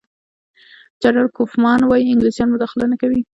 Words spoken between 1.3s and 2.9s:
کوفمان وايي انګلیسان مداخله